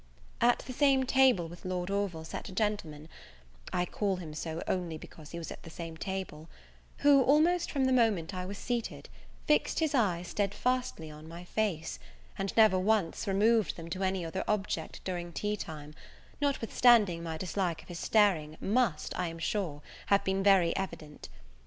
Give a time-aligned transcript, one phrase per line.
[0.41, 3.07] At the same table with Lord Orville sat a gentleman,
[3.71, 6.49] I call him so only because he was at the same table,
[7.05, 9.09] who, almost from the moment I was seated,
[9.45, 11.99] fixed his eyes steadfastly on my face,
[12.35, 15.93] and never once removed them to any other object during tea time,
[16.41, 21.29] notwithstanding my dislike of his staring must, I am sure, have been very evident.